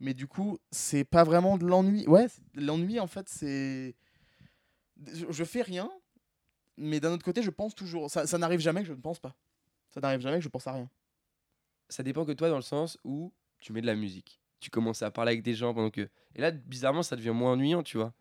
[0.00, 2.06] Mais du coup, c'est pas vraiment de l'ennui.
[2.06, 3.94] Ouais, l'ennui en fait, c'est
[5.12, 5.90] je, je fais rien,
[6.76, 8.10] mais d'un autre côté, je pense toujours.
[8.10, 9.36] Ça, ça n'arrive jamais que je ne pense pas.
[9.90, 10.90] Ça n'arrive jamais que je pense à rien.
[11.88, 14.40] Ça dépend que toi, dans le sens où tu mets de la musique.
[14.60, 16.08] Tu commences à parler avec des gens pendant que.
[16.34, 18.14] Et là, bizarrement, ça devient moins ennuyant, tu vois.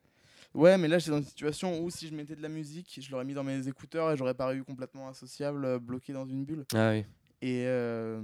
[0.54, 3.12] Ouais, mais là, j'étais dans une situation où si je mettais de la musique, je
[3.12, 6.66] l'aurais mis dans mes écouteurs et j'aurais paru complètement associable, euh, bloqué dans une bulle.
[6.74, 7.06] Ah oui.
[7.42, 8.20] Et euh,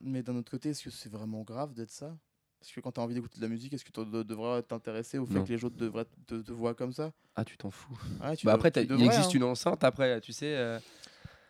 [0.00, 2.16] mais d'un autre côté, est-ce que c'est vraiment grave d'être ça?
[2.60, 4.62] Parce que quand tu as envie d'écouter de la musique, est-ce que tu de- devrais
[4.62, 5.44] t'intéresser au fait Non.
[5.44, 7.12] que les autres devraient te, te voient comme ça?
[7.34, 7.96] Ah, tu t'en fous.
[8.22, 9.36] Ouais, tu Bah après, tu il existe hein.
[9.36, 10.56] une enceinte après, tu sais.
[10.56, 10.78] euh,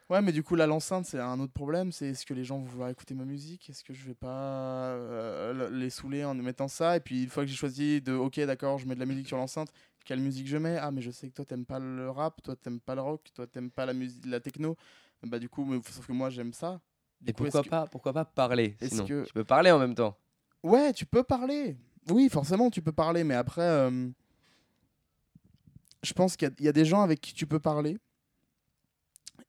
[0.08, 1.90] Ouais, mais du coup, là, l'enceinte, c'est un autre problème.
[1.90, 3.68] C'est est-ce que les gens vont vouloir écouter ma musique?
[3.68, 6.96] Est-ce que je vais pas euh, les saouler en mettant ça?
[6.96, 9.26] Et puis, une fois que j'ai choisi de, ok, d'accord, je mets de la musique
[9.26, 9.68] sur l'enceinte,
[10.04, 10.76] quelle musique je mets?
[10.76, 13.22] Ah, mais je sais que toi, t'aimes pas le rap, toi, t'aimes pas le rock,
[13.34, 14.76] toi, t'aimes pas la musique, la techno.
[15.24, 16.80] Bah, du coup, mais- sauf que moi, j'aime ça.
[17.20, 19.06] Du Et coup, pourquoi que- pas, pourquoi pas parler sinon?
[19.06, 20.16] que- Tu peux parler en même temps.
[20.62, 21.76] Ouais, tu peux parler.
[22.10, 24.08] Oui, forcément, tu peux parler, mais après, euh,
[26.02, 27.98] je pense qu'il y a- il y, a des gens avec qui tu peux parler.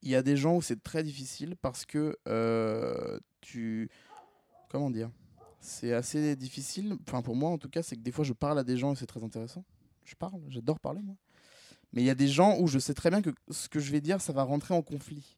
[0.01, 3.89] Il y a des gens où c'est très difficile parce que euh, tu.
[4.69, 5.09] Comment dire
[5.59, 6.97] C'est assez difficile.
[7.07, 8.93] Enfin, pour moi, en tout cas, c'est que des fois, je parle à des gens
[8.93, 9.63] et c'est très intéressant.
[10.05, 11.15] Je parle, j'adore parler, moi.
[11.93, 13.91] Mais il y a des gens où je sais très bien que ce que je
[13.91, 15.37] vais dire, ça va rentrer en conflit.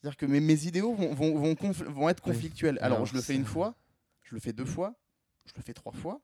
[0.00, 2.32] C'est-à-dire que mes, mes idéaux vont, vont, vont, confl- vont être Oui.
[2.32, 2.78] conflictuels.
[2.82, 3.74] Alors, je le fais une fois,
[4.24, 4.94] je le fais deux fois,
[5.46, 6.20] je le fais trois fois.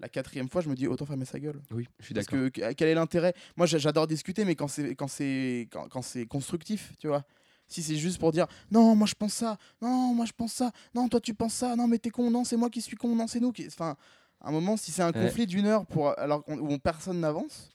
[0.00, 1.60] La quatrième fois, je me dis autant fermer sa gueule.
[1.72, 2.48] Oui, je suis Parce d'accord.
[2.50, 3.34] que que- quel est l'intérêt?
[3.56, 7.24] Moi, j'a- j'adore discuter, mais quand c'est quand c'est quand, quand c'est constructif, tu vois.
[7.66, 10.70] Si c'est juste pour dire non, moi je pense ça, non, moi je pense ça,
[10.94, 13.14] non, toi tu penses ça, non, mais t'es con, non, c'est moi qui suis con,
[13.14, 13.66] non, c'est nous qui.
[13.66, 13.96] Enfin,
[14.40, 15.20] à un moment, si c'est un Ouais.
[15.24, 17.70] conflit d'une heure pour alors où personne n'avance,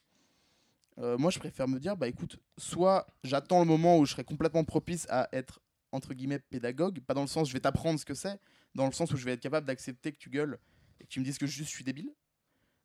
[1.00, 4.24] euh, moi je préfère me dire bah écoute, soit j'attends le moment où je serai
[4.24, 5.60] complètement propice à être
[5.94, 8.40] entre guillemets pédagogue, pas dans le sens je vais t'apprendre ce que c'est,
[8.76, 10.60] dans le sens où je vais être capable d'accepter que tu gueules
[11.00, 12.12] et que tu me dises que juste je suis débile.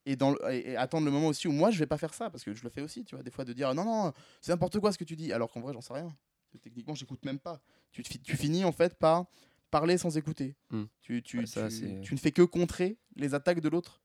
[0.07, 2.14] Et, dans le- et, et attendre le moment aussi où moi je vais pas faire
[2.14, 4.12] ça parce que je le fais aussi, tu vois, des fois de dire non, non,
[4.40, 6.16] c'est n'importe quoi ce que tu dis, alors qu'en vrai j'en sais rien.
[6.62, 7.61] Techniquement, j'écoute même pas.
[7.92, 9.27] Tu, finis en fait par
[9.71, 10.57] parler sans écouter.
[10.71, 10.85] Hmm.
[11.01, 14.01] Tu, tu, Ouais, ça, tu- c'est- tu ne fais que contrer les attaques de l'autre.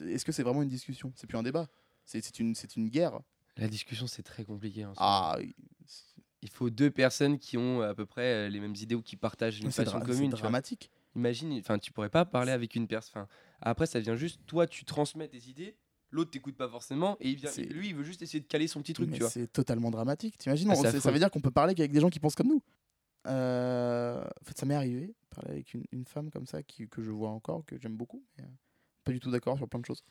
[0.00, 1.12] Est-ce que c'est vraiment une discussion?
[1.16, 1.68] C'est plus un débat.
[2.04, 2.54] C'est une,
[2.88, 3.18] guerre.
[3.56, 4.82] La discussion, c'est très compliqué.
[4.82, 4.94] soi.
[4.98, 5.36] Ah.
[6.42, 9.16] Il faut deux personnes qui ont à peu près euh, les mêmes idées ou qui
[9.16, 10.16] partagent une passion commune.
[10.16, 10.38] c'est vois.
[10.38, 10.90] dramatique.
[11.16, 13.26] Imagine, enfin, tu pourrais pas parler avec une personne.
[13.60, 15.76] Après, ça vient juste, toi, tu transmets tes idées,
[16.10, 18.68] l'autre t'écoute pas forcément, et il vient, C'est- lui, il veut juste essayer de caler
[18.68, 19.30] son petit truc, Mais tu vois.
[19.30, 20.38] C'est totalement dramatique.
[20.38, 20.70] T'imagines?
[20.70, 20.76] Ah.
[20.76, 22.62] Ça veut dire qu'on peut parler qu'avec des gens qui pensent comme nous.
[23.26, 26.88] Euh, en fait, ça m'est arrivé de parler avec une, une femme comme ça qui,
[26.88, 28.48] que je vois encore, que j'aime beaucoup, mais euh,
[29.04, 30.02] pas du tout d'accord sur plein de choses.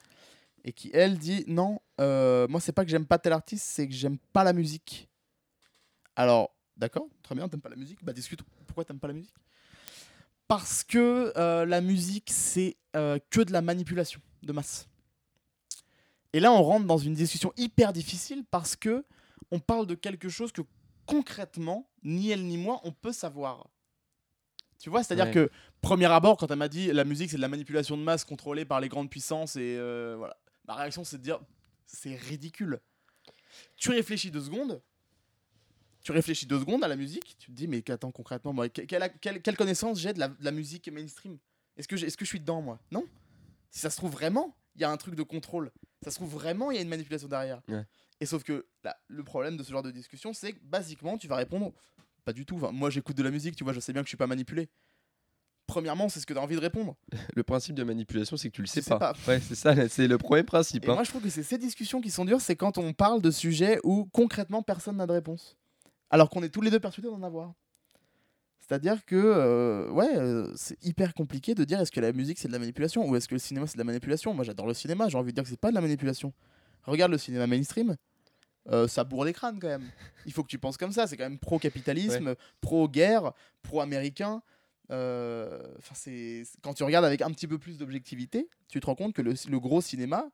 [0.63, 3.87] Et qui, elle, dit non, euh, moi, c'est pas que j'aime pas tel artiste, c'est
[3.87, 5.08] que j'aime pas la musique.
[6.19, 8.03] Alors, d'accord, très bien, t'aimes pas la musique?
[8.03, 8.41] Bah, discute.
[8.67, 9.33] Pourquoi t'aimes pas la musique?
[10.49, 14.89] Parce que euh, la musique, c'est euh, que de la manipulation de masse.
[16.33, 19.05] Et là, on rentre dans une discussion hyper difficile parce que
[19.49, 20.61] on parle de quelque chose que
[21.05, 23.69] concrètement, ni elle ni moi, on peut savoir.
[24.77, 25.31] Tu vois, c'est-à-dire Ouais.
[25.31, 28.25] que, premier abord, quand elle m'a dit la musique c'est de la manipulation de masse
[28.25, 31.39] contrôlée par les grandes puissances, et euh, voilà, ma réaction c'est de dire
[31.85, 32.81] c'est ridicule.
[33.77, 34.81] Tu réfléchis deux secondes,
[36.03, 38.81] tu réfléchis deux secondes à la musique, tu te dis mais attends concrètement, moi, que-
[38.81, 41.37] quelle, quelle- quelle connaissance j'ai de la, de la musique mainstream?
[41.77, 42.79] Est-ce que, est-ce que je suis dedans moi?
[42.91, 43.05] Non.
[43.71, 45.71] Si ça se trouve vraiment, il y a un truc de contrôle.
[46.03, 47.61] Ça se trouve vraiment, il y a une manipulation derrière.
[47.67, 47.85] Ouais.
[48.19, 51.27] Et sauf que là, le problème de ce genre de discussion, c'est que basiquement, tu
[51.27, 51.73] vas répondre
[52.25, 52.55] pas du tout.
[52.57, 54.27] Enfin, moi, j'écoute de la musique, tu vois, je sais bien que je suis pas
[54.27, 54.69] manipulé.
[55.67, 56.95] Premièrement, c'est ce que tu as envie de répondre.
[57.35, 59.13] Le principe de manipulation, c'est que tu le sais pas.
[59.27, 60.85] Ouais, c'est ça, c'est le premier principe.
[60.85, 60.95] Et hein.
[60.95, 63.29] moi, je trouve que c'est ces discussions qui sont dures, c'est quand on parle de
[63.29, 65.55] sujets où concrètement personne n'a de réponse.
[66.09, 67.53] Alors qu'on est tous les deux persuadés d'en avoir.
[68.59, 72.47] C'est-à-dire que, euh, ouais, euh, c'est hyper compliqué de dire est-ce que la musique c'est
[72.47, 74.33] de la manipulation ou est-ce que le cinéma c'est de la manipulation?
[74.33, 76.33] Moi, j'adore le cinéma, j'ai envie de dire que c'est pas de la manipulation.
[76.83, 77.95] Regarde le cinéma mainstream,
[78.69, 79.89] euh, ça bourre les crânes quand même.
[80.27, 84.43] Il faut que tu penses comme ça, c'est quand même pro-capitalisme, pro-guerre, pro-américain.
[84.89, 89.13] Enfin, c'est quand tu regardes avec un petit peu plus d'objectivité, tu te rends compte
[89.13, 90.29] que le, le gros cinéma,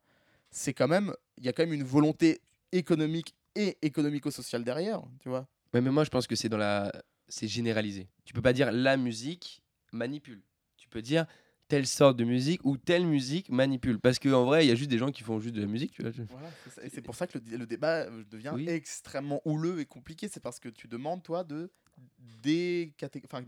[0.51, 2.41] c'est quand même, il y a quand même une volonté
[2.73, 5.47] économique et économico-sociale derrière, tu vois.
[5.75, 6.89] Ouais, mais moi, je pense que c'est dans la,
[7.27, 8.07] c'est généralisé.
[8.23, 9.61] Tu peux pas dire la musique
[9.91, 10.41] manipule.
[10.77, 11.25] Tu peux dire
[11.67, 13.99] telle sorte de musique ou telle musique manipule.
[13.99, 15.91] Parce qu'en vrai, il y a juste des gens qui font juste de la musique.
[15.91, 16.11] Tu vois.
[16.29, 16.47] Voilà,
[16.81, 18.69] et c'est pour ça que le, le débat euh, devient Oui.
[18.69, 20.29] extrêmement houleux et compliqué.
[20.29, 21.69] C'est parce que tu demandes, toi, de,
[22.41, 22.85] de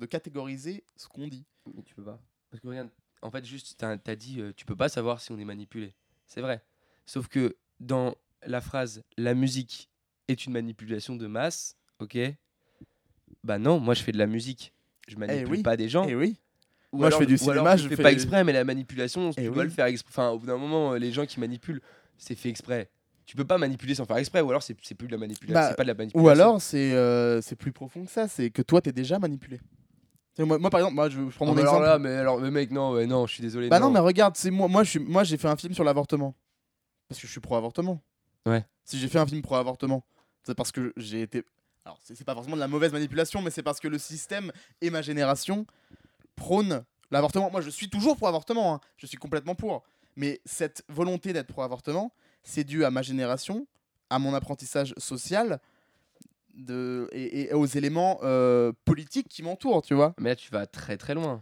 [0.09, 1.45] catégoriser ce qu'on dit.
[1.73, 2.19] Mais tu peux pas.
[2.49, 2.89] Parce que regarde,
[3.21, 5.93] en fait, juste, t'as as dit, euh, tu peux pas savoir si on est manipulé.
[6.25, 6.61] C'est vrai.
[7.05, 9.89] Sauf que dans la phrase la musique
[10.27, 12.17] est une manipulation de masse, ok
[13.43, 14.73] Bah non, moi je fais de la musique.
[15.07, 15.63] Je manipule oui.
[15.63, 16.03] pas des gens.
[16.07, 16.35] Et oui,
[16.91, 18.63] Ou moi, je fais du alors cinéma, tu je fais fais- pas exprès, mais la
[18.65, 19.63] manipulation, tu Eh dois oui.
[19.63, 20.11] le faire exprès.
[20.11, 21.81] Enfin, au bout d'un moment, euh, les gens qui manipulent,
[22.17, 22.89] c'est fait exprès.
[23.25, 25.53] Tu peux pas manipuler sans faire exprès, ou alors c'est plus de la manipulation.
[25.53, 26.25] Bah, c'est pas de la manipulation.
[26.25, 28.27] ou alors c'est euh, c'est plus profond que ça.
[28.27, 29.59] C'est que toi, t'es déjà manipulé.
[30.39, 31.87] Moi, moi, par exemple, moi, je, je prends Oh, mon mais alors exemple.
[31.89, 33.69] là, mais alors, mais mec, non, ouais, non, je suis désolé.
[33.69, 35.83] Bah non, mais regarde, c'est moi, moi, je suis, moi, j'ai fait un film sur
[35.83, 36.35] l'avortement
[37.09, 38.01] parce que je suis pro-avortement.
[38.45, 38.63] Ouais.
[38.83, 40.05] Si j'ai fait un film pro-avortement,
[40.43, 41.43] c'est parce que j'ai été.
[41.87, 44.89] Alors, c'est pas forcément de la mauvaise manipulation, mais c'est parce que le système et
[44.89, 45.65] ma génération
[46.35, 47.49] prônent l'avortement.
[47.49, 48.73] Moi, je suis toujours pro-avortement.
[48.73, 48.81] hein.
[48.97, 49.83] Je suis complètement pour.
[50.17, 52.11] Mais cette volonté d'être pro-avortement,
[52.43, 53.67] c'est dû à ma génération,
[54.09, 55.61] à mon apprentissage social.
[56.55, 60.13] De, et, et aux éléments euh, politiques qui m'entourent, tu vois.
[60.19, 61.41] Mais là, tu vas très très loin.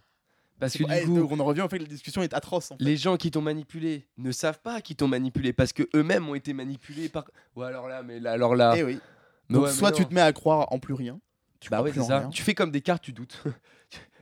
[0.60, 2.72] Parce que du eh, coup, on en revient au fait que la discussion est atroce.
[2.72, 2.84] en fait.
[2.84, 6.36] les gens qui t'ont manipulé ne savent pas qu'ils t'ont manipulé parce que eux-mêmes ont
[6.36, 7.26] été manipulés par.
[7.56, 8.76] Ou alors là, mais là, alors là.
[8.78, 9.00] Eh oui.
[9.50, 10.08] Donc ouais, soit tu non.
[10.10, 11.20] te mets à croire en plus rien.
[11.60, 12.20] Tu Bah ouais, plus en ça.
[12.20, 12.30] rien.
[12.30, 13.44] Tu fais comme des cartes, tu doutes.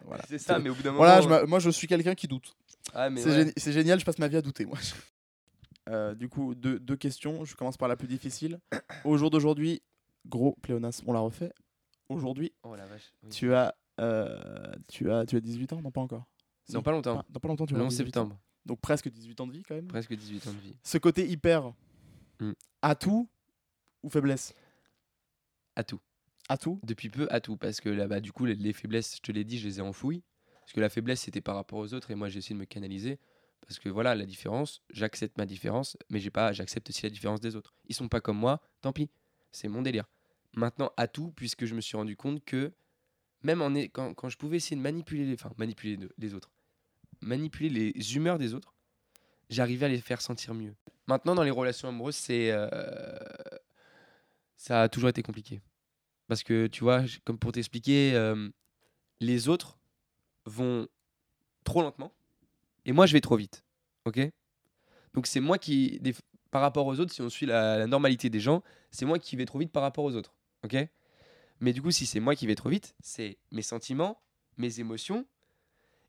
[0.05, 0.23] Voilà.
[0.27, 1.05] c'est ça, mais au bout d'un moment.
[1.05, 2.57] Voilà, je m'a- moi je suis quelqu'un qui doute.
[2.93, 3.71] Ah, C'est ouais.
[3.71, 4.77] génial, je passe ma vie à douter moi.
[5.89, 7.43] Euh, du coup, deux, deux questions.
[7.43, 8.57] Je commence par la plus difficile.
[9.03, 9.81] Au jour d'aujourd'hui,
[10.25, 11.51] gros pléonasme, on l'a refait.
[12.07, 13.29] Aujourd'hui, Oh oui.
[13.29, 16.23] tu as, euh, tu as, tu as 18 ans, non pas encore.
[16.69, 16.81] Si.
[16.81, 17.17] pas longtemps.
[17.17, 18.21] Pas- Dans pas longtemps, tu vas 11 avoir 18 ans.
[18.23, 18.39] septembre.
[18.65, 19.87] Donc presque 18 ans de vie quand même.
[19.87, 20.73] Presque 18 ans de vie.
[20.83, 21.73] Ce côté hyper,
[22.39, 22.51] Mm.
[22.81, 23.27] atout
[24.03, 24.53] ou faiblesse?
[25.75, 25.99] À tout.
[26.49, 26.79] Atout.
[26.83, 27.57] Depuis peu, à tout.
[27.57, 29.79] Parce que là, bah, du coup, les, les faiblesses, je te l'ai dit, je les
[29.79, 30.23] ai enfouies.
[30.61, 32.65] Parce que la faiblesse, c'était par rapport aux autres et moi, j'ai essayé de me
[32.65, 33.19] canaliser.
[33.61, 37.39] Parce que voilà, la différence, j'accepte ma différence, mais j'ai pas, j'accepte aussi la différence
[37.39, 37.73] des autres.
[37.87, 39.09] Ils sont pas comme moi, tant pis.
[39.51, 40.05] C'est mon délire.
[40.55, 42.73] Maintenant, à tout, puisque je me suis rendu compte que
[43.41, 46.33] même en est, quand, quand je pouvais essayer de manipuler les, enfin, manipuler de- les
[46.33, 46.51] autres,
[47.21, 48.73] manipuler les humeurs des autres,
[49.49, 50.75] j'arrivais à les faire sentir mieux.
[51.07, 52.67] Maintenant, dans les relations amoureuses, c'est, euh,
[54.55, 55.61] ça a toujours été compliqué.
[56.27, 58.49] Parce que tu vois, comme pour t'expliquer, euh,
[59.19, 59.79] les autres
[60.45, 60.87] vont
[61.63, 62.13] trop lentement
[62.85, 63.63] et moi je vais trop vite.
[64.05, 64.19] Ok?
[65.13, 66.01] Donc c'est moi qui,
[66.51, 69.35] par rapport aux autres, si on suit la, la normalité des gens, c'est moi qui
[69.35, 70.35] vais trop vite par rapport aux autres.
[70.63, 70.75] Ok?
[71.59, 74.21] Mais du coup, si c'est moi qui vais trop vite, c'est mes sentiments,
[74.57, 75.25] mes émotions.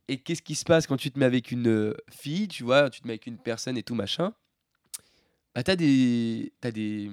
[0.09, 2.91] Et qu'est-ce qui se passe quand tu te mets avec une euh, fille, tu vois,
[2.91, 4.35] tu te mets avec une personne et tout machin?
[5.55, 7.13] Bah t'as des, t'as des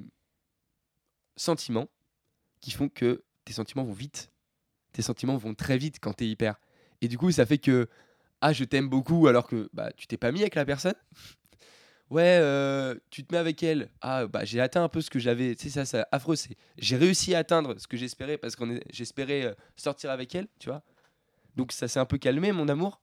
[1.42, 1.90] sentiments
[2.62, 4.32] qui font que tes sentiments vont vite.
[4.94, 6.60] Tes sentiments vont très vite quand t'es hyper.
[7.02, 7.90] Et du coup, ça fait que
[8.42, 10.96] ah, je t'aime beaucoup alors que bah tu t'es pas mis avec la personne.
[12.10, 13.90] Ouais, euh, tu te mets avec elle.
[14.02, 15.56] Ah, bah j'ai atteint un peu ce que j'avais.
[15.56, 16.36] Tu sais, ça, c'est affreux.
[16.36, 20.36] c'est- J'ai réussi à atteindre ce que j'espérais parce qu'on est- j'espérais euh, sortir avec
[20.36, 20.84] elle, tu vois.
[21.56, 23.02] Donc ça s'est un peu calmé, mon amour.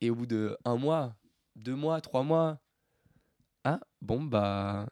[0.00, 1.16] Et au bout de un mois,
[1.54, 2.60] deux mois, trois mois,
[3.64, 4.86] ah, bon, bah,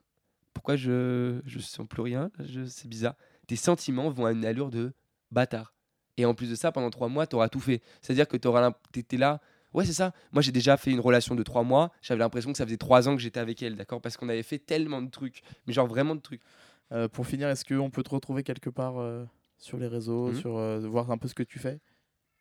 [0.65, 3.17] pourquoi je, je sens plus rien je, C'est bizarre.
[3.47, 4.95] Tes sentiments vont à une allure de
[5.31, 5.75] bâtard.
[6.17, 7.83] Et en plus de ça, pendant trois mois, tu auras tout fait.
[8.01, 9.43] C'est-à-dire que tu étais là.
[9.75, 10.15] Ouais, c'est ça.
[10.33, 11.93] Moi, j'ai déjà fait une relation de trois mois.
[12.01, 14.01] J'avais l'impression que ça faisait trois ans que j'étais avec elle, d'accord?
[14.01, 15.43] Parce qu'on avait fait tellement de trucs.
[15.67, 16.41] Mais genre vraiment de trucs.
[16.93, 19.27] Euh, pour finir, est-ce qu'on peut te retrouver quelque part euh,
[19.59, 20.35] sur les réseaux, Mhm.
[20.37, 21.79] sur euh, voir un peu ce que tu fais?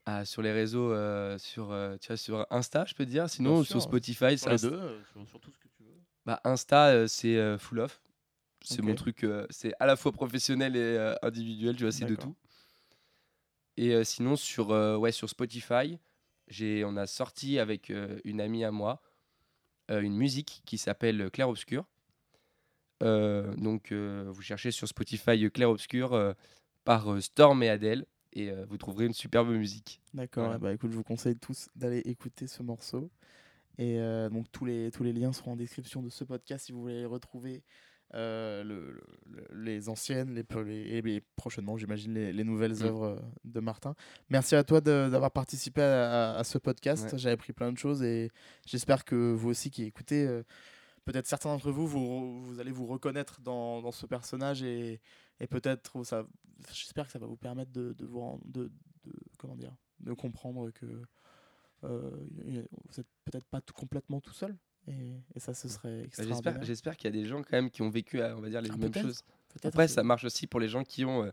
[0.05, 3.29] Ah, sur les réseaux, euh, sur, euh, tu vois, sur Insta, je peux te dire.
[3.29, 3.81] Sinon, sur.
[3.81, 5.99] Spotify, Sur ça, les deux, sur, sur tout ce que tu veux.
[6.25, 7.99] Bah, Insta, euh, c'est euh, full off.
[8.63, 12.05] C'est mon truc, euh, c'est à la fois professionnel et euh, individuel, tu vois, c'est
[12.05, 12.35] de tout.
[13.75, 15.99] Et euh, sinon, sur, ouais, sur Spotify,
[16.47, 17.91] j'ai, on a sorti avec
[18.23, 19.01] une amie à moi
[19.89, 21.85] une musique qui s'appelle Clair Obscur.
[23.01, 26.35] Donc, vous cherchez sur Spotify Clair Obscur
[26.83, 30.01] par Storm et Adele et vous trouverez une superbe musique.
[30.13, 30.59] D'accord, Voilà.
[30.59, 33.11] bah, écoute, je vous conseille tous d'aller écouter ce morceau.
[33.77, 33.97] Et
[34.31, 37.05] donc tous les, tous les liens seront en description de ce podcast si vous voulez
[37.05, 37.63] retrouver
[38.13, 40.43] euh, le- le- le- les anciennes les,
[41.07, 42.83] et prochainement, j'imagine, les, les nouvelles Mm.
[42.85, 43.95] œuvres euh, de Martin.
[44.29, 47.11] Merci à toi d'avoir participé à, à- à ce podcast.
[47.13, 47.17] Ouais.
[47.19, 48.29] J'ai appris plein de choses et
[48.65, 50.43] j'espère que vous aussi qui écoutez, euh,
[51.05, 55.01] peut-être certains d'entre vous, vous, vous allez vous reconnaître dans, dans ce personnage et,
[55.39, 56.25] et peut-être ça,
[56.71, 58.71] j'espère que ça va vous permettre de, de vous rendre- de,
[59.05, 60.85] de- comment dire, de comprendre que
[61.83, 62.51] euh, vous
[62.97, 64.55] n'êtes peut-être pas tout, complètement tout seul.
[64.87, 66.43] Et, et ça, ce serait Bah, extraordinaire.
[66.43, 68.49] J'espère, j'espère qu'il y a des gens quand même qui ont vécu, euh, on va
[68.49, 69.21] dire, les Ah, mêmes choses.
[69.63, 71.31] Après, ça marche aussi pour les gens qui ont euh,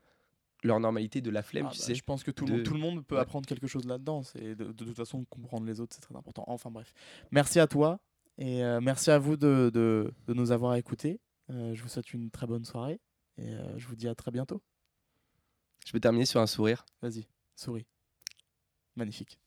[0.63, 1.95] leur normalité de la flemme, Ah, tu bah, sais.
[1.95, 3.21] Je pense que tout, le de- monde, tout le monde peut Ouais.
[3.21, 4.23] apprendre quelque chose là-dedans.
[4.35, 6.45] De, de toute façon comprendre les autres, c'est très important.
[6.47, 6.93] Enfin bref,
[7.33, 7.99] merci à toi
[8.39, 11.19] et euh, merci à vous de, nous avoir écoutés.
[11.51, 13.01] Euh, je vous souhaite une très bonne soirée
[13.39, 14.63] et je vous dis à très bientôt.
[15.87, 16.85] Je peux terminer sur un sourire.
[17.01, 17.87] Vas-y, souris.
[18.97, 19.41] Magnifique.